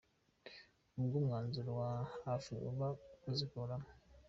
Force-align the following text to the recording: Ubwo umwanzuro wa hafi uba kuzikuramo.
Ubwo 0.99 1.13
umwanzuro 1.21 1.69
wa 1.79 1.91
hafi 2.25 2.53
uba 2.69 2.87
kuzikuramo. 3.21 3.89